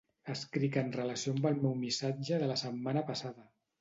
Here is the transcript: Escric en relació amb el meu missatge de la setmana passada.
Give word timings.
Escric 0.35 0.77
en 0.81 0.89
relació 0.95 1.35
amb 1.35 1.45
el 1.49 1.61
meu 1.67 1.75
missatge 1.83 2.41
de 2.45 2.49
la 2.53 2.59
setmana 2.63 3.05
passada. 3.11 3.51